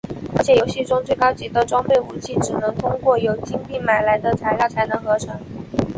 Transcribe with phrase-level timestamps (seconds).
[0.35, 5.39] 而且游戏中最高级的装备武器只能通过由金币买来的材料才能合成。